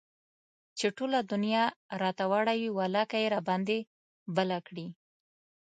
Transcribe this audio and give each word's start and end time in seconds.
چې 0.77 0.87
ټوله 0.97 1.19
دنيا 1.31 1.63
راته 2.01 2.23
واوړي 2.31 2.67
ولاکه 2.77 3.17
يي 3.23 3.27
راباندى 3.35 3.79
بله 4.35 4.57
کړي 4.67 4.87